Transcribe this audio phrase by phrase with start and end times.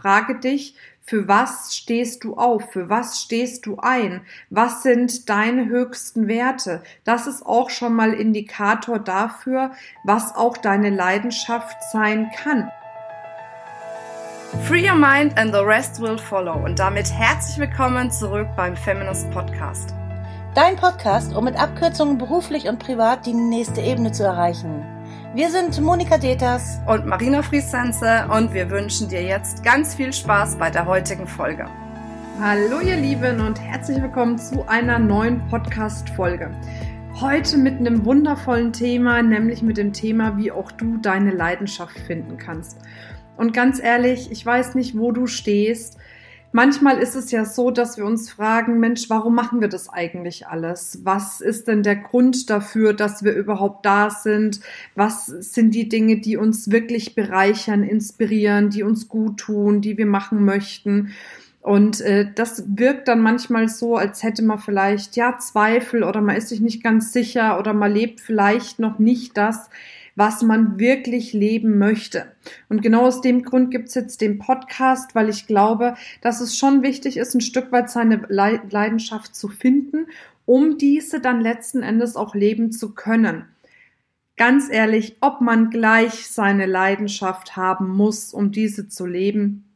[0.00, 2.70] frage dich, für was stehst du auf?
[2.70, 4.20] Für was stehst du ein?
[4.48, 6.82] Was sind deine höchsten Werte?
[7.04, 9.72] Das ist auch schon mal Indikator dafür,
[10.04, 12.70] was auch deine Leidenschaft sein kann.
[14.66, 16.54] Free your mind and the rest will follow.
[16.54, 19.94] Und damit herzlich willkommen zurück beim Feminist Podcast.
[20.54, 24.97] Dein Podcast, um mit Abkürzungen beruflich und privat die nächste Ebene zu erreichen.
[25.34, 30.56] Wir sind Monika Deters und Marina Friesense und wir wünschen dir jetzt ganz viel Spaß
[30.56, 31.66] bei der heutigen Folge.
[32.40, 36.50] Hallo ihr Lieben und herzlich willkommen zu einer neuen Podcast-Folge.
[37.20, 42.38] Heute mit einem wundervollen Thema, nämlich mit dem Thema, wie auch du deine Leidenschaft finden
[42.38, 42.78] kannst.
[43.36, 45.97] Und ganz ehrlich, ich weiß nicht, wo du stehst,
[46.52, 50.46] Manchmal ist es ja so, dass wir uns fragen, Mensch, warum machen wir das eigentlich
[50.46, 51.00] alles?
[51.04, 54.60] Was ist denn der Grund dafür, dass wir überhaupt da sind?
[54.94, 60.06] Was sind die Dinge, die uns wirklich bereichern, inspirieren, die uns gut tun, die wir
[60.06, 61.12] machen möchten?
[61.60, 66.36] Und äh, das wirkt dann manchmal so, als hätte man vielleicht ja Zweifel oder man
[66.36, 69.68] ist sich nicht ganz sicher oder man lebt vielleicht noch nicht das,
[70.18, 72.26] was man wirklich leben möchte.
[72.68, 76.82] Und genau aus dem Grund gibt's jetzt den Podcast, weil ich glaube, dass es schon
[76.82, 80.06] wichtig ist, ein Stück weit seine Leidenschaft zu finden,
[80.44, 83.44] um diese dann letzten Endes auch leben zu können.
[84.36, 89.68] Ganz ehrlich, ob man gleich seine Leidenschaft haben muss, um diese zu leben,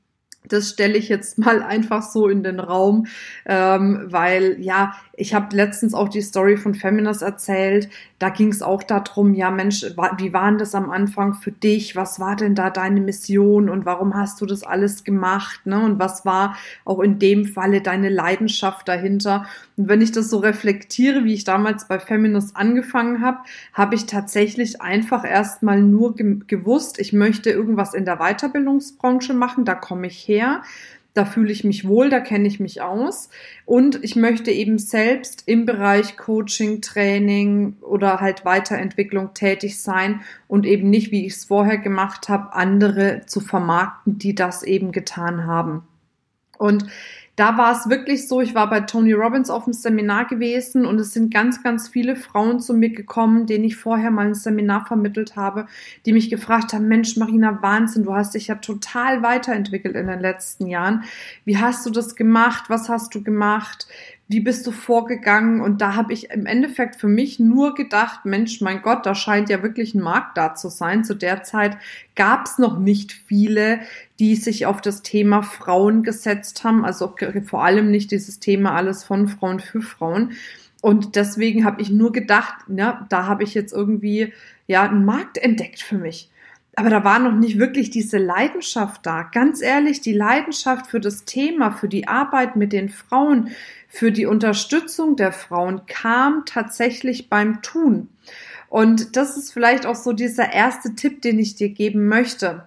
[0.48, 3.06] das stelle ich jetzt mal einfach so in den Raum,
[3.46, 7.91] ähm, weil ja, ich habe letztens auch die Story von Feminist erzählt.
[8.18, 11.94] Da ging es auch darum, ja Mensch, wie war denn das am Anfang für dich?
[11.96, 15.66] Was war denn da deine Mission und warum hast du das alles gemacht?
[15.66, 15.84] Ne?
[15.84, 19.44] Und was war auch in dem Falle deine Leidenschaft dahinter?
[19.77, 23.38] Und wenn ich das so reflektiere, wie ich damals bei Feminist angefangen habe,
[23.74, 29.66] habe ich tatsächlich einfach erstmal nur ge gewusst, ich möchte irgendwas in der Weiterbildungsbranche machen,
[29.66, 30.62] da komme ich her
[31.14, 33.28] da fühle ich mich wohl, da kenne ich mich aus
[33.66, 40.64] und ich möchte eben selbst im Bereich Coaching, Training oder halt Weiterentwicklung tätig sein und
[40.64, 45.46] eben nicht, wie ich es vorher gemacht habe, andere zu vermarkten, die das eben getan
[45.46, 45.83] haben.
[46.58, 46.86] Und
[47.36, 50.98] da war es wirklich so, ich war bei Tony Robbins auf dem Seminar gewesen und
[50.98, 54.84] es sind ganz, ganz viele Frauen zu mir gekommen, denen ich vorher mal ein Seminar
[54.84, 55.66] vermittelt habe,
[56.04, 60.20] die mich gefragt haben, Mensch, Marina, Wahnsinn, du hast dich ja total weiterentwickelt in den
[60.20, 61.04] letzten Jahren.
[61.46, 62.64] Wie hast du das gemacht?
[62.68, 63.86] Was hast du gemacht?
[64.28, 65.60] Wie bist du vorgegangen?
[65.60, 69.50] Und da habe ich im Endeffekt für mich nur gedacht, Mensch, mein Gott, da scheint
[69.50, 71.05] ja wirklich ein Markt da zu sein.
[71.05, 71.77] Zu der Zeit
[72.14, 73.80] gab es noch nicht viele,
[74.18, 76.84] die sich auf das Thema Frauen gesetzt haben.
[76.84, 80.32] Also vor allem nicht dieses Thema alles von Frauen für Frauen.
[80.80, 84.32] Und deswegen habe ich nur gedacht, ja, da habe ich jetzt irgendwie
[84.66, 86.31] ja einen Markt entdeckt für mich
[86.74, 89.24] aber da war noch nicht wirklich diese Leidenschaft da.
[89.24, 93.50] Ganz ehrlich, die Leidenschaft für das Thema, für die Arbeit mit den Frauen,
[93.88, 98.08] für die Unterstützung der Frauen kam tatsächlich beim Tun.
[98.70, 102.66] Und das ist vielleicht auch so dieser erste Tipp, den ich dir geben möchte.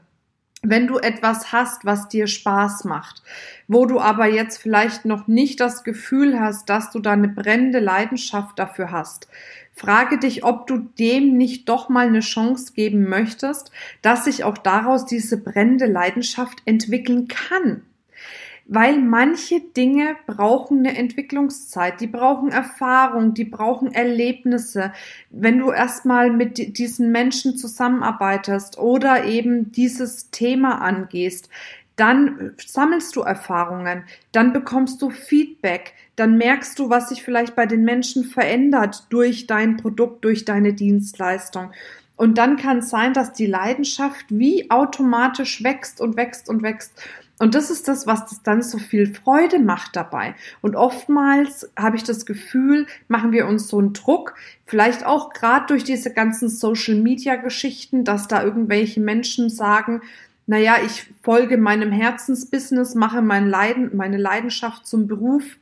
[0.67, 3.21] Wenn du etwas hast, was dir Spaß macht,
[3.67, 7.77] wo du aber jetzt vielleicht noch nicht das Gefühl hast, dass du da eine brennende
[7.77, 9.27] Leidenschaft dafür hast,
[9.75, 13.69] frage dich, ob du dem nicht doch mal eine Chance geben möchtest,
[14.01, 17.83] dass sich auch daraus diese brennende Leidenschaft entwickeln kann
[18.67, 24.91] weil manche Dinge brauchen eine Entwicklungszeit, die brauchen Erfahrung, die brauchen Erlebnisse.
[25.29, 31.49] Wenn du erstmal mit diesen Menschen zusammenarbeitest oder eben dieses Thema angehst,
[31.95, 37.65] dann sammelst du Erfahrungen, dann bekommst du Feedback, dann merkst du, was sich vielleicht bei
[37.65, 41.71] den Menschen verändert durch dein Produkt, durch deine Dienstleistung.
[42.17, 47.01] Und dann kann es sein, dass die Leidenschaft wie automatisch wächst und wächst und wächst.
[47.37, 50.35] Und das ist das, was das dann so viel Freude macht dabei.
[50.61, 54.35] Und oftmals habe ich das Gefühl, machen wir uns so einen Druck,
[54.65, 60.01] vielleicht auch gerade durch diese ganzen Social-Media-Geschichten, dass da irgendwelche Menschen sagen,
[60.47, 65.57] naja, ich folge meinem Herzensbusiness, mache mein Leiden, meine Leidenschaft zum Beruf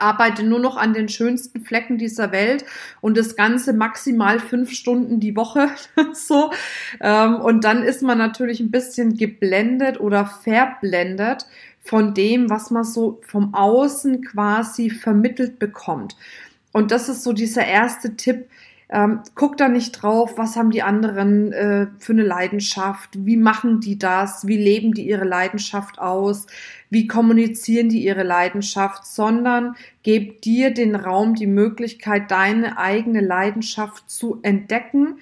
[0.00, 2.64] arbeite nur noch an den schönsten Flecken dieser Welt
[3.00, 5.68] und das Ganze maximal fünf Stunden die Woche
[6.12, 6.50] so.
[7.00, 11.46] Ähm, und dann ist man natürlich ein bisschen geblendet oder verblendet
[11.82, 16.16] von dem, was man so vom Außen quasi vermittelt bekommt.
[16.72, 18.46] Und das ist so dieser erste Tipp,
[18.90, 23.80] ähm, guck da nicht drauf, was haben die anderen äh, für eine Leidenschaft, wie machen
[23.80, 26.46] die das, wie leben die ihre Leidenschaft aus,
[26.90, 34.10] wie kommunizieren die ihre Leidenschaft, sondern geb dir den Raum, die Möglichkeit, deine eigene Leidenschaft
[34.10, 35.18] zu entdecken,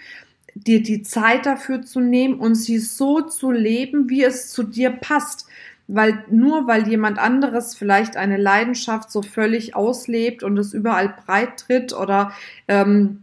[0.55, 4.91] dir die Zeit dafür zu nehmen und sie so zu leben, wie es zu dir
[4.91, 5.47] passt.
[5.89, 11.59] weil nur weil jemand anderes vielleicht eine Leidenschaft so völlig auslebt und es überall breit
[11.59, 12.33] tritt oder
[12.67, 13.23] ähm,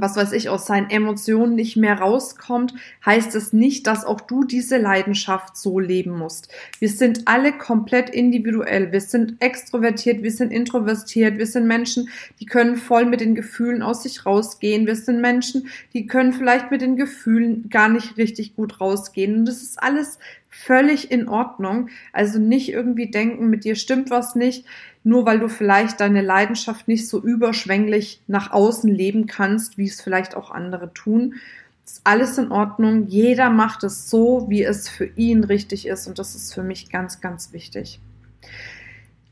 [0.00, 2.74] was weiß ich, aus seinen Emotionen nicht mehr rauskommt,
[3.04, 6.48] heißt es nicht, dass auch du diese Leidenschaft so leben musst.
[6.78, 8.92] Wir sind alle komplett individuell.
[8.92, 12.08] Wir sind extrovertiert, wir sind introvertiert, wir sind Menschen,
[12.40, 14.86] die können voll mit den Gefühlen aus sich rausgehen.
[14.86, 19.36] Wir sind Menschen, die können vielleicht mit den Gefühlen gar nicht richtig gut rausgehen.
[19.36, 20.18] Und das ist alles
[20.48, 21.88] völlig in Ordnung.
[22.12, 24.64] Also nicht irgendwie denken, mit dir stimmt was nicht
[25.08, 30.02] nur weil du vielleicht deine Leidenschaft nicht so überschwänglich nach außen leben kannst, wie es
[30.02, 31.36] vielleicht auch andere tun.
[31.82, 33.06] ist alles in Ordnung.
[33.06, 36.06] Jeder macht es so, wie es für ihn richtig ist.
[36.06, 38.00] Und das ist für mich ganz, ganz wichtig.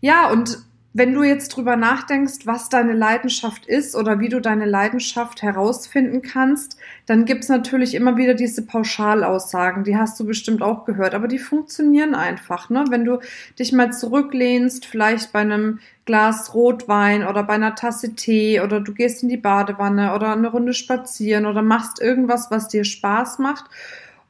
[0.00, 0.58] Ja, und
[0.98, 6.22] wenn du jetzt drüber nachdenkst, was deine Leidenschaft ist oder wie du deine Leidenschaft herausfinden
[6.22, 11.28] kannst, dann gibt's natürlich immer wieder diese Pauschalaussagen, die hast du bestimmt auch gehört, aber
[11.28, 12.70] die funktionieren einfach.
[12.70, 12.86] Ne?
[12.88, 13.18] Wenn du
[13.58, 18.94] dich mal zurücklehnst, vielleicht bei einem Glas Rotwein oder bei einer Tasse Tee oder du
[18.94, 23.66] gehst in die Badewanne oder eine Runde spazieren oder machst irgendwas, was dir Spaß macht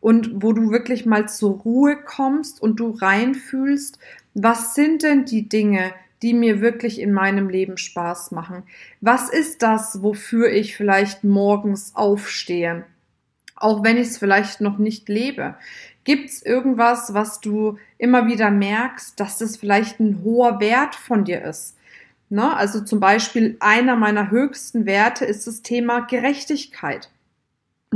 [0.00, 4.00] und wo du wirklich mal zur Ruhe kommst und du reinfühlst,
[4.34, 5.92] was sind denn die Dinge,
[6.22, 8.62] die mir wirklich in meinem Leben Spaß machen?
[9.00, 12.84] Was ist das, wofür ich vielleicht morgens aufstehe?
[13.54, 15.56] Auch wenn ich es vielleicht noch nicht lebe.
[16.04, 21.24] Gibt es irgendwas, was du immer wieder merkst, dass das vielleicht ein hoher Wert von
[21.24, 21.76] dir ist?
[22.28, 22.54] Ne?
[22.54, 27.10] Also zum Beispiel einer meiner höchsten Werte ist das Thema Gerechtigkeit.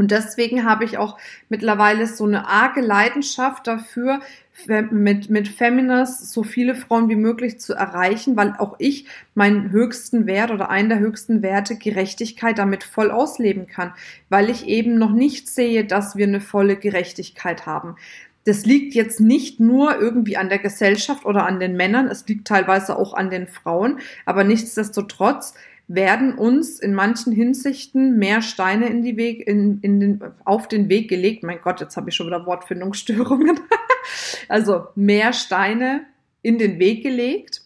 [0.01, 1.19] Und deswegen habe ich auch
[1.51, 4.21] mittlerweile so eine arge Leidenschaft dafür,
[4.67, 9.05] mit, mit Feminist so viele Frauen wie möglich zu erreichen, weil auch ich
[9.35, 13.93] meinen höchsten Wert oder einen der höchsten Werte Gerechtigkeit damit voll ausleben kann,
[14.31, 17.97] weil ich eben noch nicht sehe, dass wir eine volle Gerechtigkeit haben.
[18.45, 22.49] Das liegt jetzt nicht nur irgendwie an der Gesellschaft oder an den Männern, es liegt
[22.49, 25.53] teilweise auch an den Frauen, aber nichtsdestotrotz
[25.93, 30.89] werden uns in manchen Hinsichten mehr Steine in die Weg, in, in den, auf den
[30.89, 31.43] Weg gelegt.
[31.43, 33.59] Mein Gott, jetzt habe ich schon wieder Wortfindungsstörungen.
[34.49, 36.03] also mehr Steine
[36.43, 37.63] in den Weg gelegt.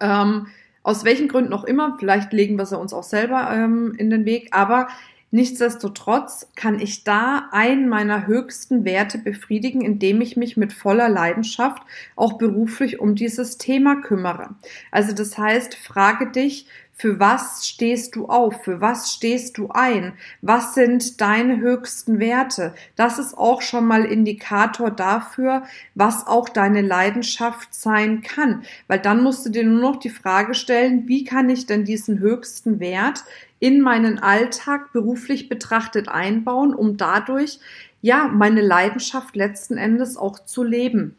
[0.00, 0.46] Ähm,
[0.84, 4.24] aus welchen Gründen auch immer, vielleicht legen wir sie uns auch selber ähm, in den
[4.26, 4.86] Weg, aber
[5.32, 11.82] nichtsdestotrotz kann ich da einen meiner höchsten Werte befriedigen, indem ich mich mit voller Leidenschaft
[12.14, 14.50] auch beruflich um dieses Thema kümmere.
[14.92, 18.62] Also das heißt, frage dich, für was stehst du auf?
[18.62, 20.12] Für was stehst du ein?
[20.42, 22.72] Was sind deine höchsten Werte?
[22.94, 25.64] Das ist auch schon mal Indikator dafür,
[25.96, 28.62] was auch deine Leidenschaft sein kann.
[28.86, 32.20] Weil dann musst du dir nur noch die Frage stellen, wie kann ich denn diesen
[32.20, 33.24] höchsten Wert
[33.58, 37.58] in meinen Alltag beruflich betrachtet einbauen, um dadurch
[38.02, 41.16] ja meine Leidenschaft letzten Endes auch zu leben.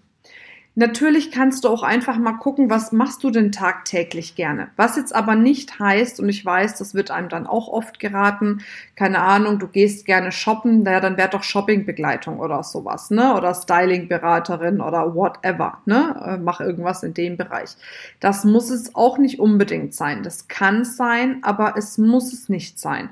[0.77, 4.68] Natürlich kannst du auch einfach mal gucken, was machst du denn tagtäglich gerne.
[4.75, 8.60] Was jetzt aber nicht heißt, und ich weiß, das wird einem dann auch oft geraten,
[8.98, 13.36] keine Ahnung, du gehst gerne shoppen, naja, dann wär doch Shoppingbegleitung oder sowas, ne?
[13.36, 16.22] Oder Stylingberaterin oder whatever, ne?
[16.25, 17.77] Äh, mach irgendwas in dem Bereich.
[18.19, 20.24] Das muss es auch nicht unbedingt sein.
[20.24, 23.10] Das kann sein, aber es muss es nicht sein.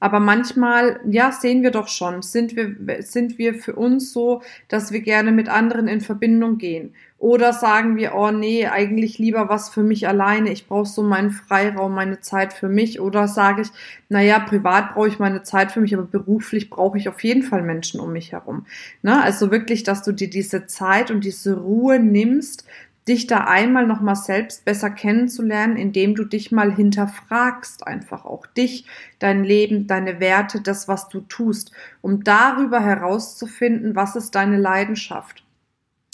[0.00, 4.92] Aber manchmal, ja, sehen wir doch schon, sind wir, sind wir für uns so, dass
[4.92, 6.94] wir gerne mit anderen in Verbindung gehen.
[7.18, 10.50] Oder sagen wir, oh nee, eigentlich lieber was für mich alleine.
[10.50, 12.98] Ich brauche so meinen Freiraum, meine Zeit für mich.
[12.98, 13.68] Oder sage ich,
[14.08, 17.62] naja, privat brauche ich meine Zeit für mich, aber beruflich brauche ich auf jeden Fall
[17.62, 18.64] Menschen um mich herum.
[19.02, 19.22] Ne?
[19.22, 22.64] Also wirklich, dass du dir diese Zeit und diese Ruhe nimmst,
[23.10, 28.86] dich da einmal nochmal selbst besser kennenzulernen, indem du dich mal hinterfragst, einfach auch dich,
[29.18, 35.44] dein Leben, deine Werte, das, was du tust, um darüber herauszufinden, was ist deine Leidenschaft.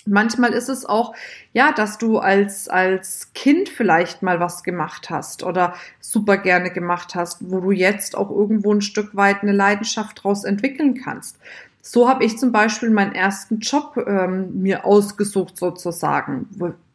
[0.09, 1.15] Manchmal ist es auch,
[1.53, 7.15] ja, dass du als, als Kind vielleicht mal was gemacht hast oder super gerne gemacht
[7.15, 11.39] hast, wo du jetzt auch irgendwo ein Stück weit eine Leidenschaft draus entwickeln kannst.
[11.83, 16.49] So habe ich zum Beispiel meinen ersten Job ähm, mir ausgesucht sozusagen,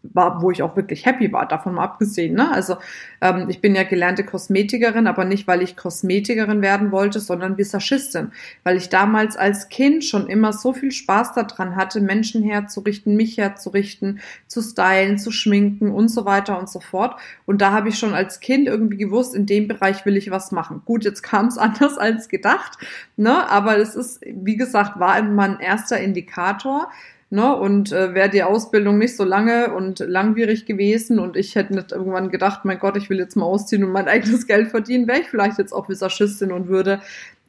[0.03, 2.34] war, wo ich auch wirklich happy war, davon mal abgesehen.
[2.34, 2.51] Ne?
[2.51, 2.77] Also
[3.22, 8.31] ähm, ich bin ja gelernte Kosmetikerin, aber nicht, weil ich Kosmetikerin werden wollte, sondern Visagistin,
[8.63, 13.38] weil ich damals als Kind schon immer so viel Spaß daran hatte, Menschen herzurichten, mich
[13.38, 17.20] herzurichten, zu stylen, zu schminken und so weiter und so fort.
[17.46, 20.51] Und da habe ich schon als Kind irgendwie gewusst, in dem Bereich will ich was
[20.51, 20.81] machen.
[20.86, 22.77] Gut, jetzt kam es anders als gedacht,
[23.17, 23.48] ne?
[23.50, 26.89] aber es ist, wie gesagt, war mein erster Indikator,
[27.33, 27.55] Ne?
[27.55, 31.93] Und äh, wäre die Ausbildung nicht so lange und langwierig gewesen und ich hätte nicht
[31.93, 35.21] irgendwann gedacht, mein Gott, ich will jetzt mal ausziehen und mein eigenes Geld verdienen, wäre
[35.21, 37.00] ich vielleicht jetzt auch Visagistin und würde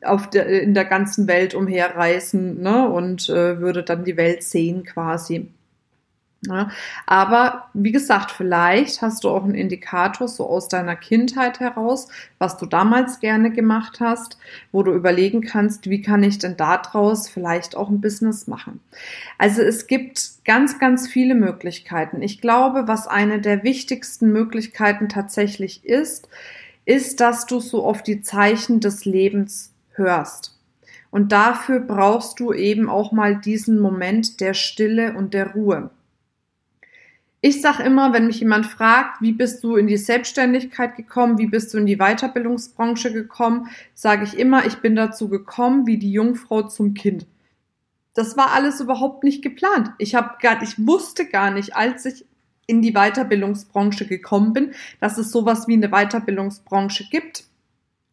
[0.05, 2.89] auf der, in der ganzen Welt umherreisen ne?
[2.89, 5.49] und äh, würde dann die Welt sehen quasi.
[6.49, 6.71] Ja,
[7.07, 12.09] aber wie gesagt, vielleicht hast du auch einen Indikator so aus deiner Kindheit heraus,
[12.39, 14.39] was du damals gerne gemacht hast,
[14.73, 18.81] wo du überlegen kannst, wie kann ich denn daraus vielleicht auch ein Business machen.
[19.39, 22.23] Also es gibt ganz, ganz viele Möglichkeiten.
[22.23, 26.29] Ich glaube, was eine der wichtigsten Möglichkeiten tatsächlich ist,
[26.85, 30.59] ist, dass du so auf die Zeichen des Lebens hörst.
[31.13, 35.91] Und dafür brauchst du eben auch mal diesen Moment der Stille und der Ruhe.
[37.45, 41.49] Ich sage immer, wenn mich jemand fragt, wie bist du in die Selbstständigkeit gekommen, wie
[41.49, 46.13] bist du in die Weiterbildungsbranche gekommen, sage ich immer, ich bin dazu gekommen wie die
[46.13, 47.27] Jungfrau zum Kind.
[48.15, 49.91] Das war alles überhaupt nicht geplant.
[49.99, 52.25] Ich habe gar, ich wusste gar nicht, als ich
[52.69, 54.71] in die Weiterbildungsbranche gekommen bin,
[55.01, 57.47] dass es sowas wie eine Weiterbildungsbranche gibt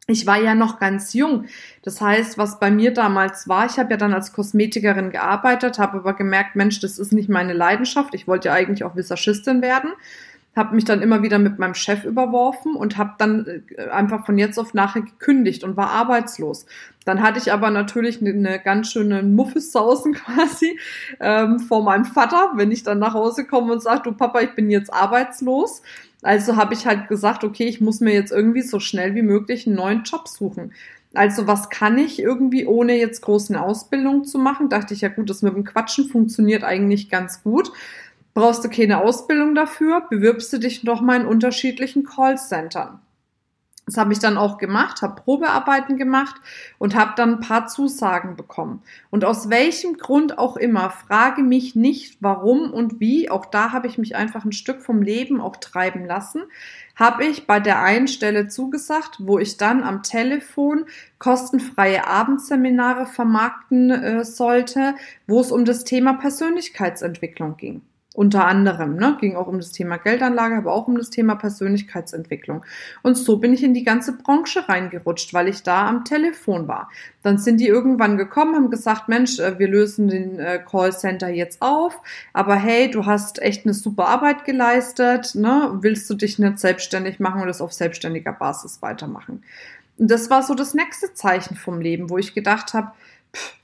[0.10, 1.46] ich war ja noch ganz jung.
[1.84, 5.98] Das heißt, was bei mir damals war, ich habe ja dann als Kosmetikerin gearbeitet, habe
[5.98, 8.14] aber gemerkt, Mensch, das ist nicht meine Leidenschaft.
[8.16, 9.92] Ich wollte ja eigentlich auch Visagistin werden.
[10.56, 14.38] Habe mich dann immer wieder mit meinem Chef überworfen und habe dann äh, einfach von
[14.38, 16.66] jetzt auf nachher gekündigt und war arbeitslos.
[17.06, 20.80] Dann hatte ich aber natürlich eine, eine ganz schöne Muffelsausen quasi
[21.20, 24.56] ähm, vor meinem Vater, wenn ich dann nach Hause komme und sage, du Papa, ich
[24.56, 25.84] bin jetzt arbeitslos
[26.22, 29.66] also habe ich halt gesagt, okay, ich muss mir jetzt irgendwie so schnell wie möglich
[29.66, 30.74] einen neuen Job suchen.
[31.14, 34.70] Also was kann ich irgendwie, ohne jetzt groß eine Ausbildung zu machen?
[34.70, 37.72] Dachte ich, ja gut, das mit dem Quatschen funktioniert eigentlich ganz gut.
[38.34, 43.00] Brauchst du keine Ausbildung dafür, bewirbst du dich doch mal in unterschiedlichen Callcentern.
[43.90, 46.36] Das habe ich dann auch gemacht, habe Probearbeiten gemacht
[46.78, 48.84] und habe dann ein paar Zusagen bekommen.
[49.10, 53.88] Und aus welchem Grund auch immer, frage mich nicht, warum und wie, auch da habe
[53.88, 56.44] ich mich einfach ein Stück vom Leben auch treiben lassen,
[56.96, 60.86] habe ich bei der einen Stelle zugesagt, wo ich dann am Telefon
[61.18, 64.94] kostenfreie Abendseminare vermarkten äh, sollte,
[65.26, 67.82] wo es um das Thema Persönlichkeitsentwicklung ging.
[68.16, 72.66] Unter anderem, ne, ging auch um das Thema Geldanlage, aber auch um das Thema Persönlichkeitsentwicklung.
[73.04, 76.90] Und so bin ich in die ganze Branche reingerutscht, weil ich da am Telefon war.
[77.22, 81.62] Dann sind die irgendwann gekommen, haben gesagt, Mensch, äh, wir lösen den äh, Callcenter jetzt
[81.62, 82.02] auf,
[82.34, 85.78] aber hey, du hast echt eine super Arbeit geleistet, ne?
[85.82, 89.44] Willst du dich nicht selbstständig machen und das auf selbstständiger Basis weitermachen?
[90.00, 92.92] Und das war so das nächste Zeichen vom Leben, wo ich gedacht habe,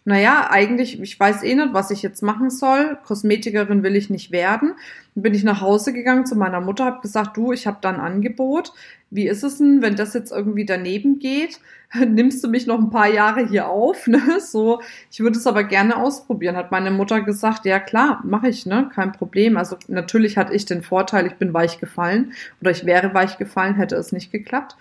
[0.08, 2.98] naja, eigentlich, ich weiß eh nicht, was ich jetzt machen soll.
[3.06, 4.74] Kosmetikerin will ich nicht werden.
[5.16, 8.00] Bin ich nach Hause gegangen zu meiner Mutter, habe gesagt, du, ich habe da ein
[8.00, 8.72] Angebot.
[9.10, 11.60] Wie ist es denn, wenn das jetzt irgendwie daneben geht?
[12.08, 14.06] Nimmst du mich noch ein paar Jahre hier auf?
[14.06, 14.22] Ne?
[14.40, 14.82] So,
[15.12, 16.56] ich würde es aber gerne ausprobieren.
[16.56, 19.58] Hat meine Mutter gesagt, ja klar, mache ich, ne, kein Problem.
[19.58, 23.76] Also natürlich hatte ich den Vorteil, ich bin weich gefallen oder ich wäre weich gefallen,
[23.76, 24.76] hätte es nicht geklappt.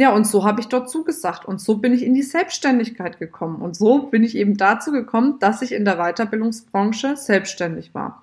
[0.00, 3.60] Ja, und so habe ich dort zugesagt und so bin ich in die Selbstständigkeit gekommen
[3.60, 8.22] und so bin ich eben dazu gekommen, dass ich in der Weiterbildungsbranche selbstständig war.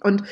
[0.00, 0.22] Und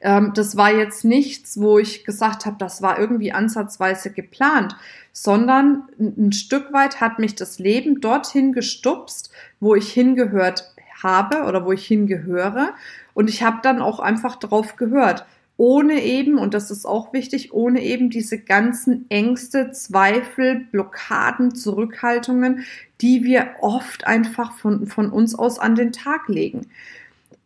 [0.00, 4.76] ähm, das war jetzt nichts, wo ich gesagt habe, das war irgendwie ansatzweise geplant,
[5.10, 11.66] sondern ein Stück weit hat mich das Leben dorthin gestupst, wo ich hingehört habe oder
[11.66, 12.74] wo ich hingehöre.
[13.12, 15.26] Und ich habe dann auch einfach drauf gehört
[15.58, 22.64] ohne eben, und das ist auch wichtig, ohne eben diese ganzen Ängste, Zweifel, Blockaden, Zurückhaltungen,
[23.00, 26.68] die wir oft einfach von, von uns aus an den Tag legen.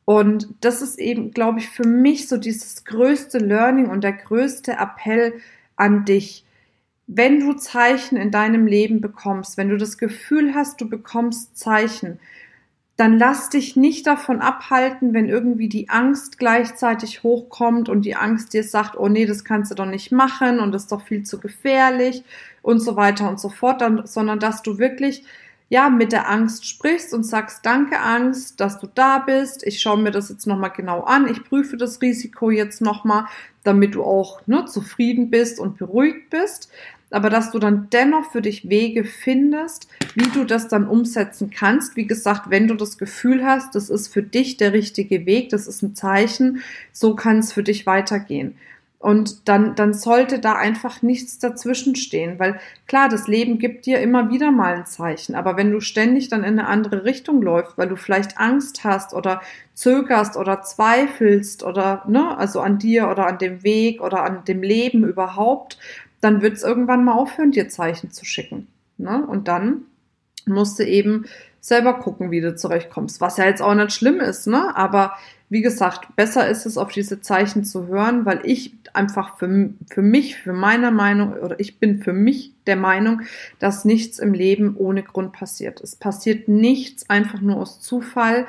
[0.05, 4.73] Und das ist eben, glaube ich, für mich so dieses größte Learning und der größte
[4.73, 5.33] Appell
[5.77, 6.45] an dich.
[7.07, 12.21] Wenn du Zeichen in deinem Leben bekommst, wenn du das Gefühl hast, du bekommst Zeichen,
[12.97, 18.53] dann lass dich nicht davon abhalten, wenn irgendwie die Angst gleichzeitig hochkommt und die Angst
[18.53, 21.23] dir sagt, oh nee, das kannst du doch nicht machen und das ist doch viel
[21.23, 22.23] zu gefährlich
[22.61, 25.25] und so weiter und so fort, dann, sondern dass du wirklich
[25.71, 29.67] ja mit der Angst sprichst und sagst, danke Angst, dass du da bist.
[29.67, 31.27] Ich schaue mir das jetzt nochmal genau an.
[31.29, 33.25] Ich prüfe das Risiko jetzt nochmal,
[33.65, 36.71] damit du auch ne, zufrieden bist und beruhigt bist
[37.13, 41.97] aber dass du dann dennoch für dich Wege findest, wie du das dann umsetzen kannst.
[41.97, 45.67] Wie gesagt, wenn du das Gefühl hast, das ist für dich der richtige Weg, das
[45.67, 48.57] ist ein Zeichen, so kann es für dich weitergehen.
[49.03, 53.99] Und dann, dann sollte da einfach nichts dazwischen stehen, weil klar, das Leben gibt dir
[53.99, 57.77] immer wieder mal ein Zeichen, aber wenn du ständig dann in eine andere Richtung läufst,
[57.77, 59.43] weil du vielleicht Angst hast oder
[59.75, 64.63] zögerst oder zweifelst oder, ne, also an dir oder an dem Weg oder an dem
[64.63, 65.79] Leben überhaupt,
[66.23, 68.69] dann wird es irgendwann mal aufhören, dir Zeichen zu schicken.
[68.97, 69.27] Ne?
[69.27, 69.83] Und dann
[70.47, 71.27] musst du eben
[71.61, 73.21] selber gucken, wie du zurechtkommst.
[73.21, 74.75] Was ja jetzt auch nicht schlimm ist, ne?
[74.77, 75.13] Aber
[75.49, 80.03] wie gesagt, besser ist es, auf diese Zeichen zu hören, weil ich einfach für, für
[80.03, 83.23] mich, für meine Meinung, oder ich bin für mich der Meinung,
[83.59, 85.81] dass nichts im Leben ohne Grund passiert.
[85.81, 88.47] Es passiert nichts einfach nur aus Zufall.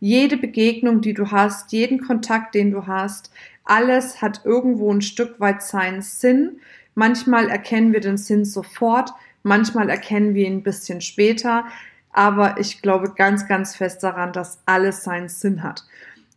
[0.00, 3.30] jede Begegnung, die du hast, jeden Kontakt, den du hast,
[3.64, 6.60] alles hat irgendwo ein Stück weit seinen Sinn.
[6.98, 9.10] Manchmal erkennen wir den Sinn sofort,
[9.42, 11.66] manchmal erkennen wir ihn ein bisschen später,
[12.10, 15.84] aber ich glaube ganz, ganz fest daran, dass alles seinen Sinn hat.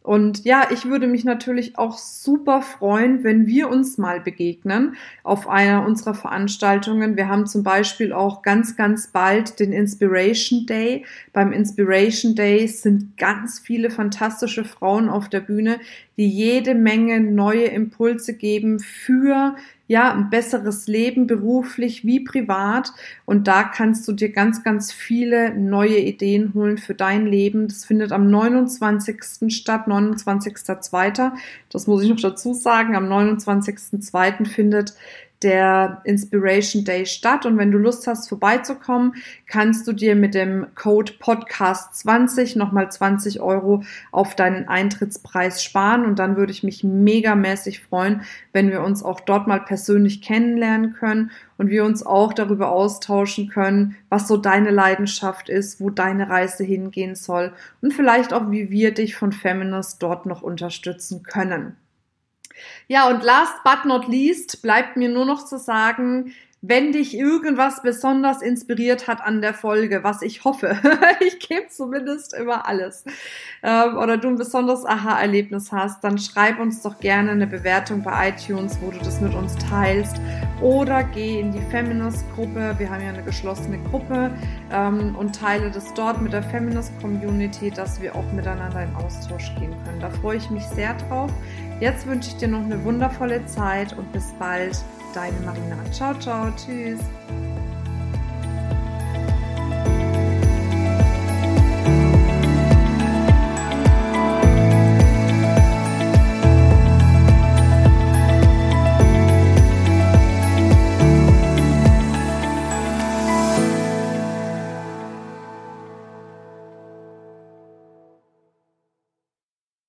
[0.01, 5.48] Und ja, ich würde mich natürlich auch super freuen, wenn wir uns mal begegnen auf
[5.48, 7.16] einer unserer Veranstaltungen.
[7.16, 11.06] Wir haben zum Beispiel auch ganz, ganz bald den Inspiration Day.
[11.32, 15.80] Beim Inspiration Day sind ganz viele fantastische Frauen auf der Bühne,
[16.18, 19.56] die jede Menge neue Impulse geben für
[19.89, 22.93] ja, ein besseres Leben, beruflich wie privat.
[23.25, 27.67] Und da kannst du dir ganz, ganz viele neue Ideen holen für dein Leben.
[27.67, 29.51] Das findet am 29.
[29.51, 31.31] statt, 29.02.
[31.72, 32.96] Das muss ich noch dazu sagen.
[32.96, 34.46] Am 29.02.
[34.46, 34.93] findet
[35.41, 37.46] der Inspiration Day statt.
[37.46, 39.15] Und wenn du Lust hast, vorbeizukommen,
[39.48, 46.05] kannst du dir mit dem Code Podcast 20 nochmal 20 Euro auf deinen Eintrittspreis sparen.
[46.05, 50.93] Und dann würde ich mich megamäßig freuen, wenn wir uns auch dort mal persönlich kennenlernen
[50.93, 56.29] können und wir uns auch darüber austauschen können, was so deine Leidenschaft ist, wo deine
[56.29, 61.75] Reise hingehen soll und vielleicht auch, wie wir dich von Feminist dort noch unterstützen können.
[62.88, 67.82] Ja, und last but not least bleibt mir nur noch zu sagen, wenn dich irgendwas
[67.82, 70.78] besonders inspiriert hat an der Folge, was ich hoffe,
[71.25, 73.06] ich gebe zumindest immer alles,
[73.63, 78.30] ähm, oder du ein besonderes Aha-Erlebnis hast, dann schreib uns doch gerne eine Bewertung bei
[78.30, 80.18] iTunes, wo du das mit uns teilst,
[80.62, 84.32] oder geh in die Feminist-Gruppe, wir haben ja eine geschlossene Gruppe,
[84.72, 89.74] ähm, und teile das dort mit der Feminist-Community, dass wir auch miteinander in Austausch gehen
[89.86, 90.00] können.
[90.00, 91.32] Da freue ich mich sehr drauf.
[91.80, 94.78] Jetzt wünsche ich dir noch eine wundervolle Zeit und bis bald.
[95.13, 95.75] Deine Marina.
[95.92, 96.51] Ciao, ciao.
[96.56, 97.00] Tschüss.